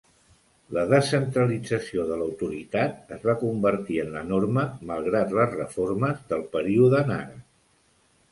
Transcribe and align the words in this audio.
La 0.75 0.83
descentralització 0.91 2.05
de 2.11 2.15
l'autoritat 2.21 3.11
es 3.17 3.27
va 3.29 3.35
convertir 3.43 3.99
en 4.05 4.09
la 4.15 4.25
norma 4.31 4.63
malgrat 4.93 5.37
les 5.41 5.53
reformes 5.59 6.25
del 6.33 6.43
període 6.57 7.03
Nara. 7.11 7.37